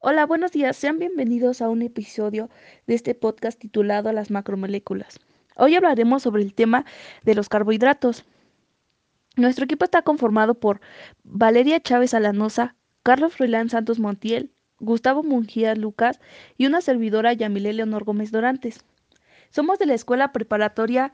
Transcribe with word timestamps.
Hola, 0.00 0.26
buenos 0.26 0.52
días. 0.52 0.76
Sean 0.76 1.00
bienvenidos 1.00 1.60
a 1.60 1.68
un 1.68 1.82
episodio 1.82 2.50
de 2.86 2.94
este 2.94 3.16
podcast 3.16 3.58
titulado 3.58 4.12
Las 4.12 4.30
macromoléculas. 4.30 5.18
Hoy 5.56 5.74
hablaremos 5.74 6.22
sobre 6.22 6.44
el 6.44 6.54
tema 6.54 6.84
de 7.24 7.34
los 7.34 7.48
carbohidratos. 7.48 8.24
Nuestro 9.34 9.64
equipo 9.64 9.84
está 9.84 10.02
conformado 10.02 10.54
por 10.54 10.80
Valeria 11.24 11.80
Chávez 11.80 12.14
Alanosa, 12.14 12.76
Carlos 13.02 13.34
Froilán 13.34 13.70
Santos 13.70 13.98
Montiel, 13.98 14.52
Gustavo 14.78 15.24
Mungía 15.24 15.74
Lucas 15.74 16.20
y 16.56 16.66
una 16.66 16.80
servidora 16.80 17.32
Yamile 17.32 17.72
Leonor 17.72 18.04
Gómez 18.04 18.30
Dorantes. 18.30 18.84
Somos 19.50 19.80
de 19.80 19.86
la 19.86 19.94
Escuela 19.94 20.30
Preparatoria 20.30 21.12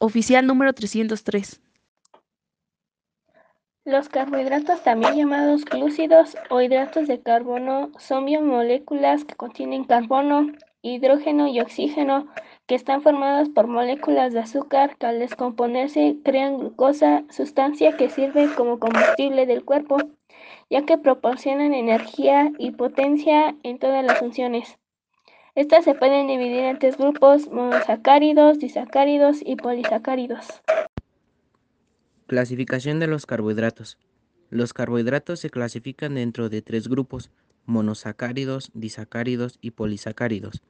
Oficial 0.00 0.46
número 0.46 0.72
303. 0.72 1.60
Los 3.86 4.08
carbohidratos, 4.08 4.82
también 4.82 5.14
llamados 5.14 5.64
glúcidos 5.64 6.36
o 6.50 6.60
hidratos 6.60 7.06
de 7.06 7.20
carbono, 7.20 7.92
son 8.00 8.24
biomoléculas 8.24 9.24
que 9.24 9.36
contienen 9.36 9.84
carbono, 9.84 10.50
hidrógeno 10.82 11.46
y 11.46 11.60
oxígeno 11.60 12.26
que 12.66 12.74
están 12.74 13.00
formadas 13.00 13.48
por 13.48 13.68
moléculas 13.68 14.32
de 14.32 14.40
azúcar 14.40 14.96
que 14.96 15.06
al 15.06 15.20
descomponerse 15.20 16.16
crean 16.24 16.58
glucosa, 16.58 17.22
sustancia 17.30 17.96
que 17.96 18.10
sirve 18.10 18.52
como 18.56 18.80
combustible 18.80 19.46
del 19.46 19.64
cuerpo, 19.64 19.98
ya 20.68 20.82
que 20.82 20.98
proporcionan 20.98 21.72
energía 21.72 22.50
y 22.58 22.72
potencia 22.72 23.54
en 23.62 23.78
todas 23.78 24.04
las 24.04 24.18
funciones. 24.18 24.78
Estas 25.54 25.84
se 25.84 25.94
pueden 25.94 26.26
dividir 26.26 26.64
en 26.64 26.80
tres 26.80 26.98
grupos, 26.98 27.52
monosacáridos, 27.52 28.58
disacáridos 28.58 29.42
y 29.46 29.54
polisacáridos. 29.54 30.60
Clasificación 32.26 32.98
de 32.98 33.06
los 33.06 33.24
carbohidratos. 33.24 33.98
Los 34.50 34.72
carbohidratos 34.72 35.38
se 35.38 35.48
clasifican 35.48 36.16
dentro 36.16 36.48
de 36.48 36.60
tres 36.60 36.88
grupos, 36.88 37.30
monosacáridos, 37.66 38.72
disacáridos 38.74 39.58
y 39.60 39.70
polisacáridos. 39.70 40.64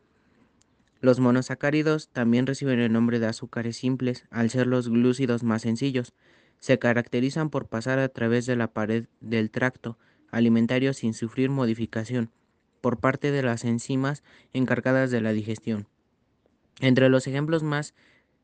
Los 1.00 1.18
monosacáridos 1.18 2.10
también 2.10 2.46
reciben 2.46 2.78
el 2.80 2.92
nombre 2.92 3.20
de 3.20 3.28
azúcares 3.28 3.78
simples 3.78 4.26
al 4.28 4.50
ser 4.50 4.66
los 4.66 4.90
glúcidos 4.90 5.44
más 5.44 5.62
sencillos. 5.62 6.12
Se 6.58 6.78
caracterizan 6.78 7.48
por 7.48 7.68
pasar 7.68 8.00
a 8.00 8.10
través 8.10 8.44
de 8.44 8.56
la 8.56 8.74
pared 8.74 9.06
del 9.22 9.50
tracto 9.50 9.96
alimentario 10.30 10.92
sin 10.92 11.14
sufrir 11.14 11.48
modificación 11.48 12.30
por 12.82 12.98
parte 12.98 13.30
de 13.30 13.42
las 13.42 13.64
enzimas 13.64 14.22
encargadas 14.52 15.10
de 15.10 15.22
la 15.22 15.32
digestión. 15.32 15.86
Entre 16.80 17.08
los 17.08 17.26
ejemplos 17.26 17.62
más 17.62 17.94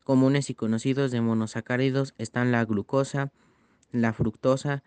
comunes 0.05 0.51
y 0.51 0.55
conocidos 0.55 1.11
de 1.11 1.21
monosacáridos 1.21 2.15
están 2.19 2.53
la 2.53 2.65
glucosa, 2.65 3.33
la 3.91 4.13
fructosa 4.13 4.83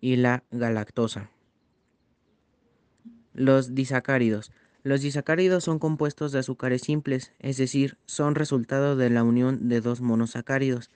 y 0.00 0.16
la 0.16 0.44
galactosa. 0.50 1.30
Los 3.32 3.74
disacáridos. 3.74 4.52
Los 4.82 5.00
disacáridos 5.00 5.64
son 5.64 5.78
compuestos 5.78 6.32
de 6.32 6.38
azúcares 6.38 6.82
simples, 6.82 7.32
es 7.40 7.56
decir, 7.56 7.98
son 8.06 8.34
resultado 8.34 8.96
de 8.96 9.10
la 9.10 9.22
unión 9.22 9.68
de 9.68 9.80
dos 9.80 10.00
monosacáridos, 10.00 10.90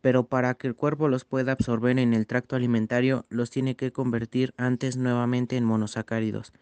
pero 0.00 0.26
para 0.26 0.54
que 0.54 0.66
el 0.66 0.74
cuerpo 0.74 1.08
los 1.08 1.24
pueda 1.24 1.52
absorber 1.52 1.98
en 1.98 2.12
el 2.12 2.26
tracto 2.26 2.56
alimentario 2.56 3.24
los 3.30 3.50
tiene 3.50 3.76
que 3.76 3.92
convertir 3.92 4.52
antes 4.56 4.96
nuevamente 4.96 5.56
en 5.56 5.64
monosacáridos. 5.64 6.52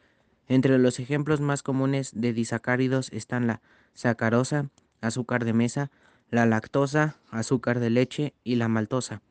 Entre 0.47 0.79
los 0.79 1.01
ejemplos 1.01 1.41
más 1.41 1.63
comunes 1.63 2.13
de 2.15 2.33
disacáridos 2.33 3.11
están 3.13 3.47
la 3.47 3.63
sacarosa, 3.95 4.69
azúcar 5.01 5.45
de 5.45 5.53
mesa, 5.53 5.91
la 6.31 6.47
lactosa, 6.47 7.17
azúcar 7.31 7.81
de 7.81 7.91
leche 7.91 8.35
y 8.45 8.57
la 8.57 8.69
maltosa. 8.69 9.23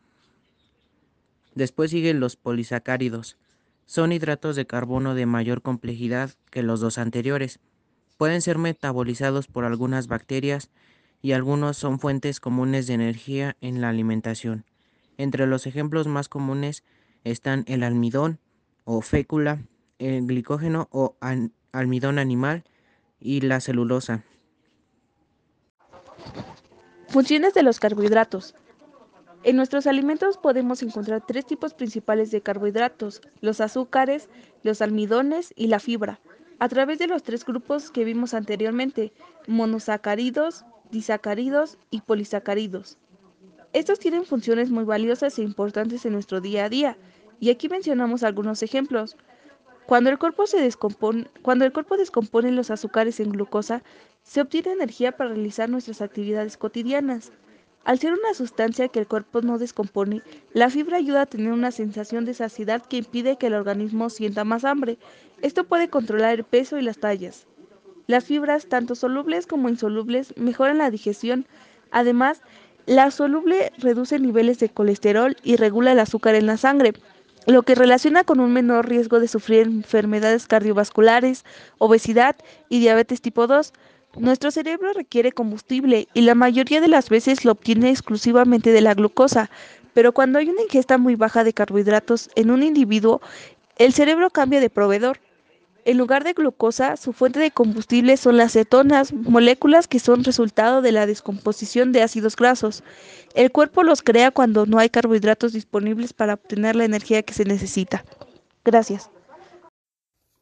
Después 1.55 1.91
siguen 1.91 2.19
los 2.19 2.35
polisacáridos. 2.35 3.37
Son 3.85 4.11
hidratos 4.11 4.55
de 4.55 4.67
carbono 4.67 5.15
de 5.15 5.25
mayor 5.25 5.61
complejidad 5.61 6.31
que 6.51 6.61
los 6.61 6.79
dos 6.79 6.97
anteriores. 6.97 7.59
Pueden 8.17 8.41
ser 8.41 8.57
metabolizados 8.57 9.47
por 9.47 9.65
algunas 9.65 10.07
bacterias 10.07 10.69
y 11.21 11.31
algunos 11.31 11.77
son 11.77 11.99
fuentes 11.99 12.39
comunes 12.39 12.87
de 12.87 12.93
energía 12.93 13.57
en 13.61 13.81
la 13.81 13.89
alimentación. 13.89 14.65
Entre 15.17 15.47
los 15.47 15.67
ejemplos 15.67 16.07
más 16.07 16.29
comunes 16.29 16.83
están 17.23 17.65
el 17.67 17.83
almidón 17.83 18.39
o 18.85 19.01
fécula, 19.01 19.63
el 19.97 20.25
glicógeno 20.27 20.87
o 20.91 21.17
almidón 21.71 22.19
animal 22.19 22.63
y 23.19 23.41
la 23.41 23.59
celulosa. 23.59 24.23
Funciones 27.09 27.55
de 27.55 27.63
los 27.63 27.79
carbohidratos. 27.79 28.53
En 29.43 29.55
nuestros 29.55 29.87
alimentos 29.87 30.37
podemos 30.37 30.83
encontrar 30.83 31.25
tres 31.25 31.43
tipos 31.43 31.73
principales 31.73 32.29
de 32.29 32.41
carbohidratos, 32.41 33.21
los 33.41 33.61
azúcares, 33.61 34.29
los 34.61 34.79
almidones 34.83 35.51
y 35.55 35.67
la 35.67 35.79
fibra, 35.79 36.19
a 36.59 36.69
través 36.69 36.99
de 36.99 37.07
los 37.07 37.23
tres 37.23 37.45
grupos 37.45 37.89
que 37.89 38.03
vimos 38.03 38.35
anteriormente, 38.35 39.11
monosacáridos, 39.47 40.65
disacáridos 40.91 41.79
y 41.89 42.01
polisacáridos. 42.01 42.99
Estos 43.73 43.97
tienen 43.97 44.23
funciones 44.23 44.69
muy 44.69 44.83
valiosas 44.83 45.39
e 45.39 45.41
importantes 45.41 46.05
en 46.05 46.13
nuestro 46.13 46.41
día 46.41 46.65
a 46.65 46.69
día, 46.69 46.97
y 47.39 47.49
aquí 47.49 47.69
mencionamos 47.69 48.21
algunos 48.21 48.61
ejemplos. 48.61 49.17
Cuando 49.89 50.11
el, 50.11 50.19
cuerpo 50.19 50.43
descompone, 50.43 51.27
descompone 51.97 52.51
los 52.51 52.69
azúcares 52.69 53.19
en 53.19 53.31
glucosa, 53.31 53.81
se 54.21 54.39
obtiene 54.39 54.73
energía 54.73 55.13
para 55.13 55.31
realizar 55.31 55.67
nuestras 55.67 56.03
actividades 56.03 56.57
cotidianas. 56.57 57.31
Al 57.85 57.97
ser 57.97 58.13
una 58.13 58.35
sustancia 58.35 58.89
que 58.89 58.99
el 58.99 59.07
cuerpo 59.07 59.41
no 59.41 59.57
descompone, 59.57 60.21
la 60.53 60.69
fibra 60.69 60.97
ayuda 60.97 61.23
a 61.23 61.25
tener 61.25 61.51
una 61.51 61.71
sensación 61.71 62.23
de 62.25 62.35
saciedad 62.35 62.85
que 62.85 62.97
impide 62.97 63.37
que 63.37 63.47
el 63.47 63.55
organismo 63.55 64.11
sienta 64.11 64.43
más 64.43 64.63
hambre. 64.63 64.99
Esto 65.41 65.63
puede 65.63 65.89
controlar 65.89 66.35
el 66.35 66.43
peso 66.43 66.77
y 66.77 66.83
las 66.83 66.99
tallas. 66.99 67.47
Las 68.05 68.25
fibras, 68.25 68.67
tanto 68.67 68.93
solubles 68.93 69.47
como 69.47 69.69
insolubles, 69.69 70.35
mejoran 70.37 70.77
la 70.77 70.91
digestión. 70.91 71.47
Además, 71.89 72.43
la 72.85 73.09
soluble 73.09 73.71
reduce 73.79 74.19
niveles 74.19 74.59
de 74.59 74.69
colesterol 74.69 75.35
y 75.41 75.55
regula 75.55 75.93
el 75.93 75.99
azúcar 75.99 76.35
en 76.35 76.45
la 76.45 76.57
sangre 76.57 76.93
lo 77.45 77.63
que 77.63 77.75
relaciona 77.75 78.23
con 78.23 78.39
un 78.39 78.53
menor 78.53 78.87
riesgo 78.87 79.19
de 79.19 79.27
sufrir 79.27 79.61
enfermedades 79.61 80.47
cardiovasculares, 80.47 81.45
obesidad 81.77 82.35
y 82.69 82.79
diabetes 82.79 83.21
tipo 83.21 83.47
2. 83.47 83.73
Nuestro 84.17 84.51
cerebro 84.51 84.93
requiere 84.93 85.31
combustible 85.31 86.07
y 86.13 86.21
la 86.21 86.35
mayoría 86.35 86.81
de 86.81 86.87
las 86.87 87.09
veces 87.09 87.45
lo 87.45 87.53
obtiene 87.53 87.89
exclusivamente 87.89 88.71
de 88.71 88.81
la 88.81 88.93
glucosa, 88.93 89.49
pero 89.93 90.13
cuando 90.13 90.39
hay 90.39 90.49
una 90.49 90.61
ingesta 90.61 90.97
muy 90.97 91.15
baja 91.15 91.43
de 91.43 91.53
carbohidratos 91.53 92.29
en 92.35 92.51
un 92.51 92.63
individuo, 92.63 93.21
el 93.77 93.93
cerebro 93.93 94.29
cambia 94.29 94.59
de 94.59 94.69
proveedor. 94.69 95.19
En 95.85 95.97
lugar 95.97 96.23
de 96.23 96.33
glucosa, 96.33 96.97
su 96.97 97.13
fuente 97.13 97.39
de 97.39 97.51
combustible 97.51 98.17
son 98.17 98.37
las 98.37 98.53
cetonas, 98.53 99.13
moléculas 99.13 99.87
que 99.87 99.99
son 99.99 100.23
resultado 100.23 100.81
de 100.81 100.91
la 100.91 101.05
descomposición 101.05 101.91
de 101.91 102.01
ácidos 102.01 102.35
grasos. 102.35 102.83
El 103.33 103.51
cuerpo 103.51 103.83
los 103.83 104.01
crea 104.01 104.31
cuando 104.31 104.65
no 104.65 104.79
hay 104.79 104.89
carbohidratos 104.89 105.53
disponibles 105.53 106.13
para 106.13 106.35
obtener 106.35 106.75
la 106.75 106.85
energía 106.85 107.23
que 107.23 107.33
se 107.33 107.45
necesita. 107.45 108.03
Gracias. 108.63 109.09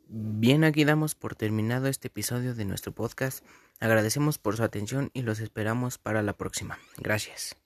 Bien, 0.09 0.63
aquí 0.63 0.85
damos 0.85 1.15
por 1.15 1.35
terminado 1.35 1.87
este 1.87 2.07
episodio 2.07 2.55
de 2.55 2.65
nuestro 2.65 2.93
podcast. 2.93 3.43
Agradecemos 3.79 4.37
por 4.37 4.55
su 4.55 4.63
atención 4.63 5.11
y 5.13 5.21
los 5.21 5.39
esperamos 5.39 5.97
para 5.97 6.23
la 6.23 6.33
próxima. 6.33 6.79
Gracias. 6.97 7.57